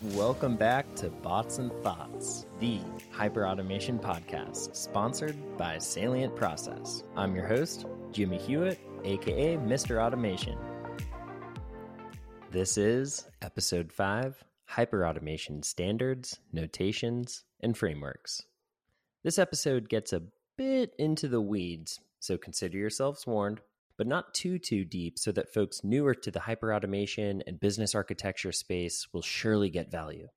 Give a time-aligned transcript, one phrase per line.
[0.00, 2.80] Welcome back to Bots and Thoughts, the
[3.12, 7.02] hyperautomation podcast, sponsored by Salient Process.
[7.16, 10.00] I'm your host, Jimmy Hewitt, aka Mr.
[10.00, 10.56] Automation.
[12.52, 18.44] This is episode 5 Hyperautomation Standards, Notations, and Frameworks.
[19.24, 20.22] This episode gets a
[20.56, 23.62] bit into the weeds, so consider yourselves warned
[23.98, 28.52] but not too, too deep so that folks newer to the hyperautomation and business architecture
[28.52, 30.28] space will surely get value.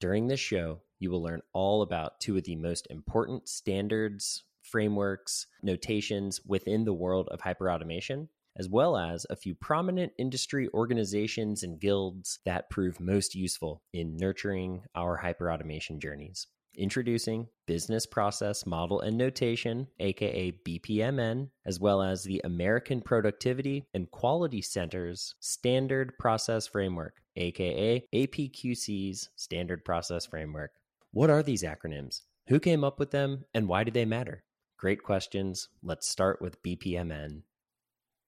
[0.00, 5.46] During this show, you will learn all about two of the most important standards, frameworks,
[5.62, 11.80] notations within the world of hyperautomation, as well as a few prominent industry organizations and
[11.80, 16.48] guilds that prove most useful in nurturing our hyperautomation journeys.
[16.76, 24.10] Introducing Business Process Model and Notation, aka BPMN, as well as the American Productivity and
[24.10, 30.72] Quality Center's Standard Process Framework, aka APQC's Standard Process Framework.
[31.12, 32.22] What are these acronyms?
[32.48, 34.44] Who came up with them and why do they matter?
[34.78, 35.68] Great questions.
[35.82, 37.42] Let's start with BPMN.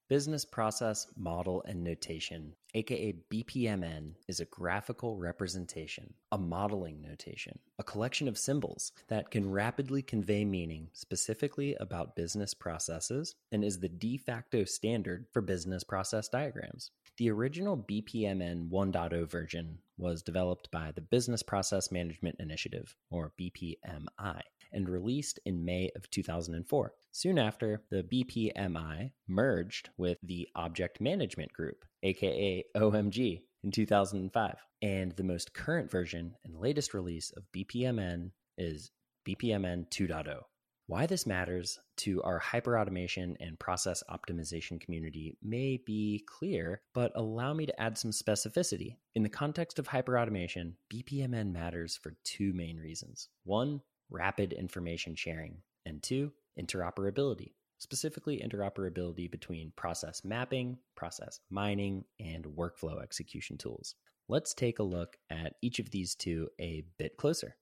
[0.09, 7.85] Business Process Model and Notation, aka BPMN, is a graphical representation, a modeling notation, a
[7.85, 13.89] collection of symbols that can rapidly convey meaning specifically about business processes and is the
[13.91, 16.91] de facto standard for business process diagrams.
[17.19, 24.41] The original BPMN 1.0 version was developed by the Business Process Management Initiative, or BPMI,
[24.73, 26.93] and released in May of 2004.
[27.11, 34.55] Soon after, the BPMI merged with the Object Management Group, aka OMG, in 2005.
[34.83, 38.93] And the most current version and latest release of BPMN is
[39.27, 40.43] BPMN 2.0.
[40.89, 47.53] Why this matters to our hyperautomation and process optimization community may be clear, but allow
[47.53, 48.97] me to add some specificity.
[49.15, 53.29] In the context of hyperautomation, BPMN matters for two main reasons.
[53.45, 62.47] One, rapid information sharing, and two, interoperability, specifically interoperability between process mapping, process mining, and
[62.47, 63.95] workflow execution tools.
[64.27, 67.57] Let's take a look at each of these two a bit closer.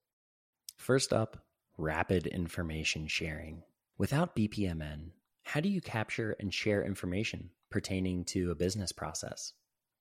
[0.78, 1.45] First up,
[1.76, 3.62] rapid information sharing.
[3.98, 5.10] Without BPMN,
[5.44, 9.52] how do you capture and share information pertaining to a business process?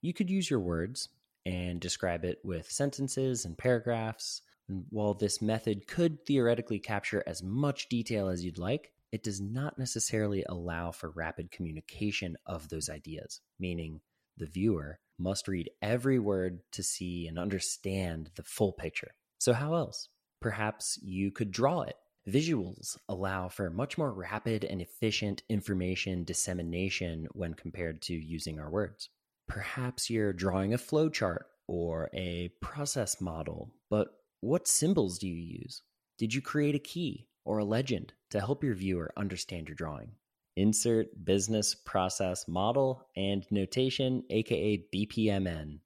[0.02, 1.10] You could use your words
[1.46, 4.42] and describe it with sentences and paragraphs.
[4.68, 9.40] And while this method could theoretically capture as much detail as you'd like, it does
[9.40, 14.02] not necessarily allow for rapid communication of those ideas, meaning
[14.38, 19.12] the viewer must read every word to see and understand the full picture.
[19.38, 20.10] So, how else?
[20.42, 21.96] Perhaps you could draw it.
[22.28, 28.70] Visuals allow for much more rapid and efficient information dissemination when compared to using our
[28.70, 29.10] words.
[29.48, 34.08] Perhaps you're drawing a flowchart or a process model, but
[34.42, 35.84] what symbols do you use?
[36.18, 40.12] Did you create a key or a legend to help your viewer understand your drawing?
[40.56, 45.80] Insert business process model and notation, aka BPMN,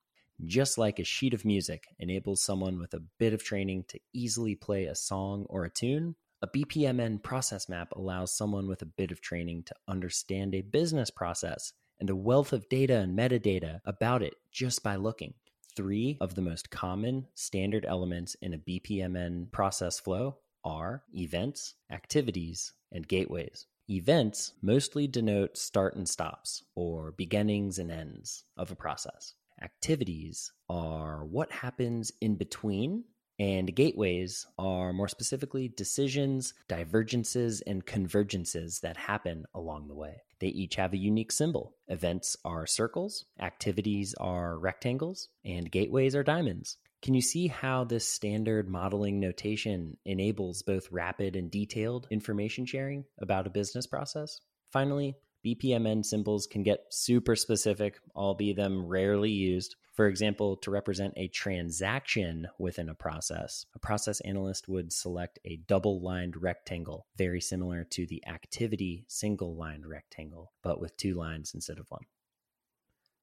[0.46, 4.56] just like a sheet of music enables someone with a bit of training to easily
[4.56, 9.12] play a song or a tune, a BPMN process map allows someone with a bit
[9.12, 14.24] of training to understand a business process and a wealth of data and metadata about
[14.24, 15.34] it just by looking.
[15.76, 22.74] Three of the most common standard elements in a BPMN process flow are events, activities,
[22.92, 23.68] and gateways.
[23.90, 31.26] Events mostly denote start and stops, or beginnings and ends of a process activities are
[31.26, 33.04] what happens in between,
[33.40, 40.22] and gateways are more specifically decisions, divergences, and convergences that happen along the way.
[40.40, 41.76] They each have a unique symbol.
[41.88, 46.78] Events are circles, activities are rectangles, and gateways are diamonds.
[47.02, 53.06] Can you see how this standard modeling notation enables both rapid and detailed information sharing
[53.22, 54.42] about a business process?
[54.74, 55.16] Finally,
[55.46, 59.76] BPMN symbols can get super specific, albeit them rarely used.
[59.94, 65.58] For example, to represent a transaction within a process, a process analyst would select a
[65.68, 71.54] double lined rectangle, very similar to the activity single lined rectangle, but with two lines
[71.54, 72.06] instead of one.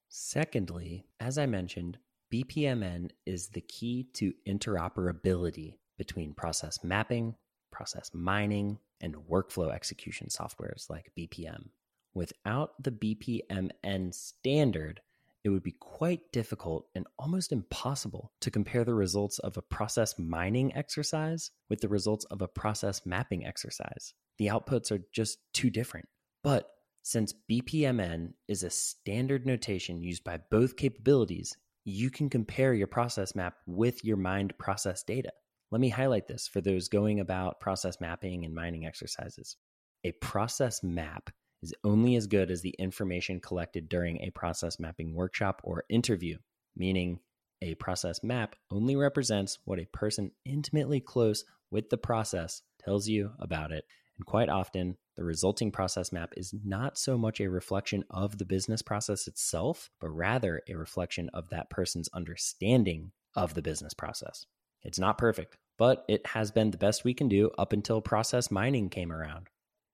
[0.09, 1.99] Secondly, as I mentioned,
[2.33, 7.35] BPMN is the key to interoperability between process mapping,
[7.71, 11.69] process mining, and workflow execution softwares like BPM.
[12.17, 15.03] Without the BPMN standard,
[15.45, 20.19] it would be quite difficult and almost impossible to compare the results of a process
[20.19, 24.15] mining exercise with the results of a process mapping exercise.
[24.39, 26.09] The outputs are just too different.
[26.43, 26.71] But
[27.03, 31.55] since BPMN is a standard notation used by both capabilities,
[31.85, 35.33] you can compare your process map with your mined process data.
[35.71, 39.59] Let me highlight this for those going about process mapping and mining exercises.
[40.03, 41.29] A process map
[41.67, 46.39] is only as good as the information collected during a process mapping workshop or interview,
[46.77, 47.19] meaning
[47.61, 53.33] a process map only represents what a person intimately close with the process tells you
[53.41, 53.85] about it.
[54.17, 58.45] And quite often, the resulting process map is not so much a reflection of the
[58.45, 64.47] business process itself, but rather a reflection of that person's understanding of the business process.
[64.83, 68.53] It's not perfect, but it has been the best we can do up until process
[68.53, 69.49] mining came around.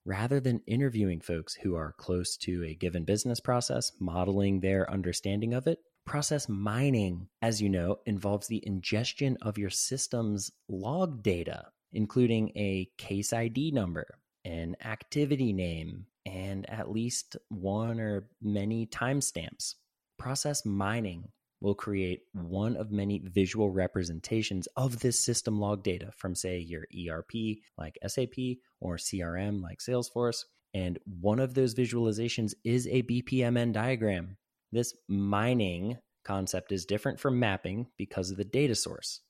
[0.05, 5.55] Rather than interviewing folks who are close to a given business process, modeling their understanding
[5.55, 11.67] of it, process mining, as you know, involves the ingestion of your system's log data,
[11.93, 19.75] including a case ID number, an activity name, and at least one or many timestamps.
[20.19, 21.29] Process mining
[21.63, 26.87] will create one of many visual representations of this system log data from, say, your
[27.09, 30.45] ERP like SAP or CRM like Salesforce.
[30.75, 34.37] And one of those visualizations is a BPMN diagram.
[34.73, 39.21] This mining concept is different from mapping because of the data source.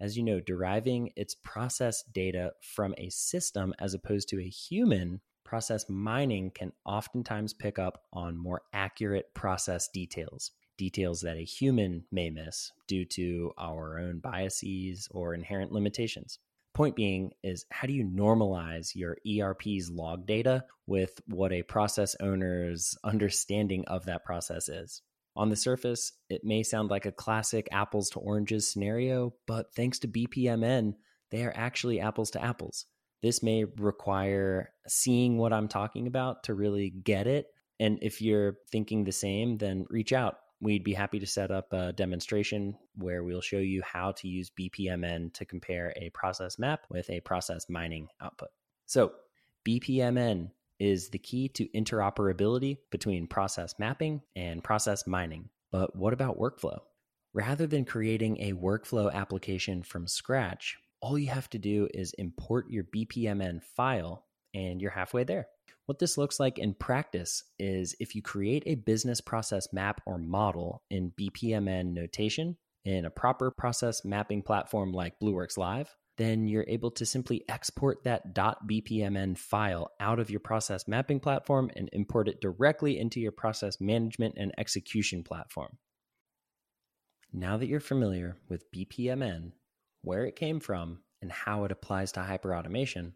[0.00, 5.20] As you know, deriving its process data from a system as opposed to a human,
[5.44, 12.02] process mining can oftentimes pick up on more accurate process details details that a human
[12.10, 16.38] may miss due to our own biases or inherent limitations.
[16.72, 22.16] Point being is how do you normalize your ERP's log data with what a process
[22.18, 25.02] owner's understanding of that process is?
[25.36, 29.98] On the surface, it may sound like a classic apples to oranges scenario, but thanks
[29.98, 30.94] to BPMN,
[31.30, 32.86] they are actually apples to apples.
[33.22, 37.48] This may require seeing what I'm talking about to really get it.
[37.78, 41.72] And if you're thinking the same, then reach out we'd be happy to set up
[41.72, 46.84] a demonstration where we'll show you how to use BPMN to compare a process map
[46.90, 48.50] with a process mining output.
[48.86, 49.12] So,
[49.66, 55.50] BPMN is the key to interoperability between process mapping and process mining.
[55.70, 56.80] But what about workflow?
[57.32, 62.70] Rather than creating a workflow application from scratch, all you have to do is import
[62.70, 65.46] your BPMN file and you're halfway there.
[65.90, 70.18] What this looks like in practice is if you create a business process map or
[70.18, 76.64] model in BPMN notation in a proper process mapping platform like Blueworks Live, then you're
[76.68, 82.28] able to simply export that .bpmn file out of your process mapping platform and import
[82.28, 85.76] it directly into your process management and execution platform.
[87.32, 89.50] Now that you're familiar with BPMN,
[90.02, 93.14] where it came from, and how it applies to hyperautomation,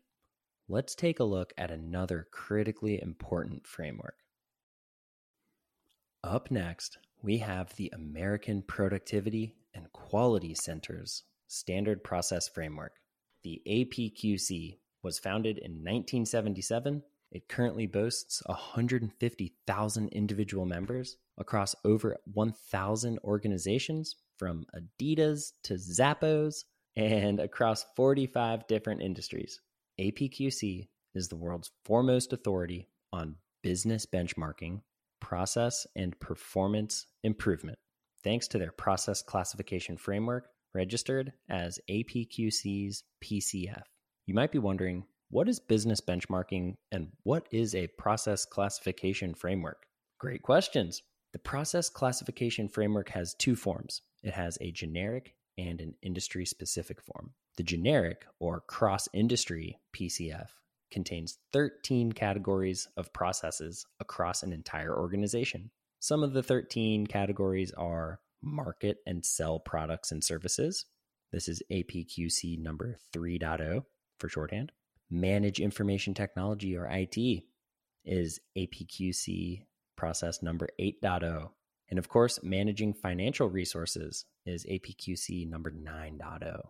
[0.69, 4.16] let's take a look at another critically important framework.
[6.22, 12.93] Up next, we have the American Productivity and Quality Centers Standard Process Framework.
[13.43, 17.02] The APQC was founded in 1977.
[17.31, 26.64] It currently boasts 150,000 individual members across over 1,000 organizations from Adidas to Zappos
[26.96, 29.60] and across 45 different industries.
[30.00, 34.81] APQC is the world's foremost authority on business benchmarking,
[35.20, 37.79] process, and performance improvement,
[38.25, 43.82] thanks to their process classification framework registered as APQC's PCF.
[44.27, 49.86] You might be wondering, what is business benchmarking and what is a process classification framework?
[50.19, 51.03] Great questions.
[51.32, 57.01] The process classification framework has two forms it has a generic and an industry specific
[57.01, 57.34] form.
[57.56, 60.49] The generic or cross industry PCF
[60.91, 65.70] contains 13 categories of processes across an entire organization.
[66.01, 70.87] Some of the 13 categories are market and sell products and services.
[71.32, 73.84] This is APQC number 3.0
[74.19, 74.73] for shorthand.
[75.11, 77.44] Manage information technology or IT
[78.05, 79.63] is APQC
[79.96, 81.51] process number 8.0.
[81.89, 86.61] And of course, managing financial resources is APQC number 9.0.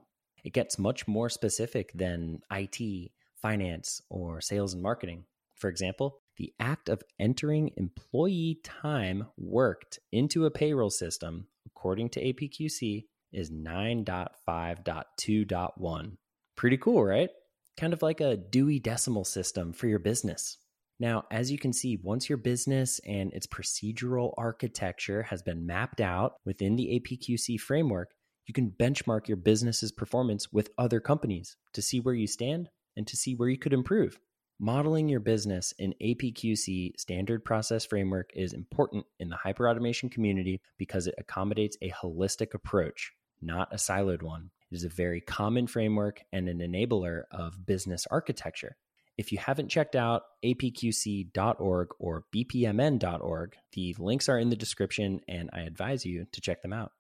[0.45, 5.25] It gets much more specific than IT, finance, or sales and marketing.
[5.57, 12.23] For example, the act of entering employee time worked into a payroll system, according to
[12.23, 16.17] APQC, is 9.5.2.1.
[16.57, 17.31] Pretty cool, right?
[17.77, 20.59] Kind of like a Dewey Decimal System for your business.
[21.01, 26.01] Now, as you can see, once your business and its procedural architecture has been mapped
[26.01, 28.15] out within the APQC framework,
[28.47, 33.07] you can benchmark your business's performance with other companies to see where you stand and
[33.07, 34.19] to see where you could improve.
[34.61, 41.07] Modeling your business in APQC standard process framework is important in the hyperautomation community because
[41.07, 44.51] it accommodates a holistic approach, not a siloed one.
[44.71, 48.77] It is a very common framework and an enabler of business architecture.
[49.17, 55.51] If you haven't checked out apqc.org or bpmn.org, the links are in the description and
[55.53, 56.93] I advise you to check them out.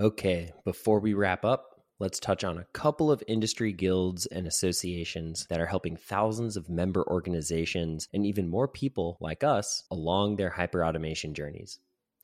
[0.00, 5.46] Okay, before we wrap up, let's touch on a couple of industry guilds and associations
[5.50, 10.50] that are helping thousands of member organizations and even more people like us along their
[10.50, 11.78] hyperautomation journeys.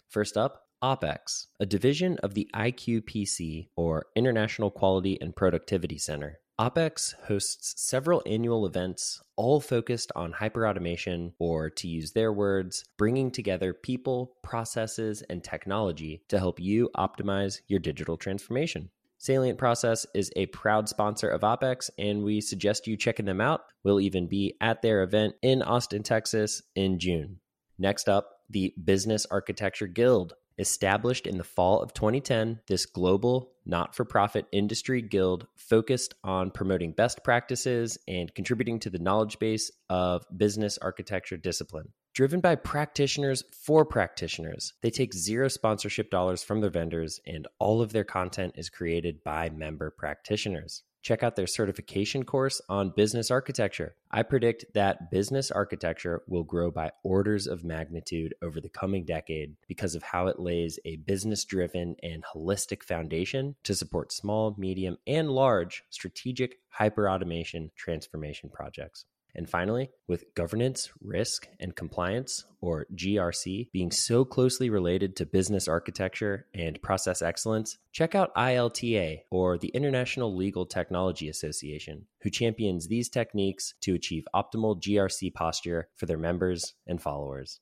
[0.09, 6.41] First up, OPEX, a division of the IQPC or International Quality and Productivity Center.
[6.59, 13.31] OPEX hosts several annual events, all focused on hyperautomation, or to use their words, bringing
[13.31, 18.91] together people, processes, and technology to help you optimize your digital transformation.
[19.19, 23.61] Salient Process is a proud sponsor of OPEX, and we suggest you checking them out.
[23.85, 27.39] We'll even be at their event in Austin, Texas in June.
[27.79, 30.35] Next up, the Business Architecture Guild.
[30.59, 36.51] Established in the fall of 2010, this global not for profit industry guild focused on
[36.51, 41.93] promoting best practices and contributing to the knowledge base of business architecture discipline.
[42.15, 47.81] Driven by practitioners for practitioners, they take zero sponsorship dollars from their vendors, and all
[47.81, 53.31] of their content is created by member practitioners check out their certification course on business
[53.31, 53.95] architecture.
[54.11, 59.57] I predict that business architecture will grow by orders of magnitude over the coming decade
[59.67, 64.99] because of how it lays a business driven and holistic foundation to support small, medium,
[65.07, 69.05] and large strategic hyperautomation transformation projects.
[69.35, 75.69] And finally, with governance, risk, and compliance, or GRC, being so closely related to business
[75.69, 82.89] architecture and process excellence, check out ILTA, or the International Legal Technology Association, who champions
[82.89, 87.61] these techniques to achieve optimal GRC posture for their members and followers.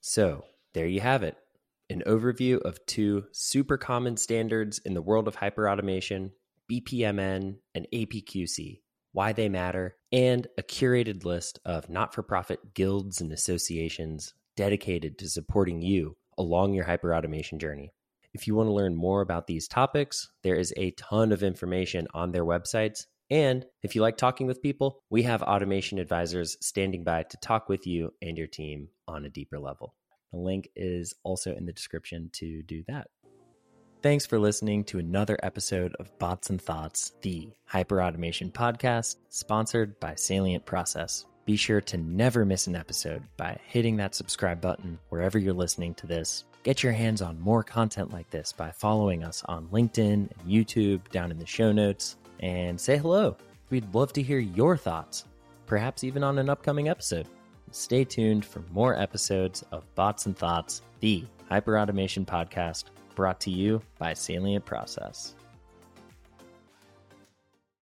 [0.00, 1.36] So, there you have it
[1.90, 6.30] an overview of two super common standards in the world of hyperautomation
[6.70, 8.80] BPMN and APQC
[9.12, 15.18] why they matter, and a curated list of not for profit guilds and associations dedicated
[15.18, 17.92] to supporting you along your hyperautomation journey.
[18.34, 22.06] If you want to learn more about these topics, there is a ton of information
[22.14, 23.06] on their websites.
[23.30, 27.68] And if you like talking with people, we have automation advisors standing by to talk
[27.68, 29.94] with you and your team on a deeper level.
[30.32, 33.08] The link is also in the description to do that.
[34.02, 40.16] Thanks for listening to another episode of Bots and Thoughts, the hyperautomation podcast sponsored by
[40.16, 41.24] Salient Process.
[41.44, 45.94] Be sure to never miss an episode by hitting that subscribe button wherever you're listening
[45.94, 46.42] to this.
[46.64, 51.08] Get your hands on more content like this by following us on LinkedIn and YouTube
[51.12, 53.36] down in the show notes and say hello.
[53.70, 55.26] We'd love to hear your thoughts,
[55.66, 57.28] perhaps even on an upcoming episode.
[57.70, 63.82] Stay tuned for more episodes of Bots and Thoughts, the hyperautomation podcast brought to you
[63.98, 65.34] by Salient Process.